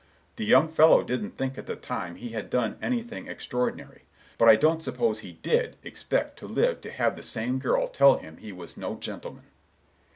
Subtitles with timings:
[0.37, 4.05] The young fellow didn't think at the time he had done anything extraordinary;
[4.39, 8.17] but I don't suppose he did expect to live to have the same girl tell
[8.17, 9.45] him he was no gentleman."